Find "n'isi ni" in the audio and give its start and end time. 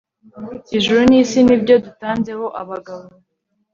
1.09-1.55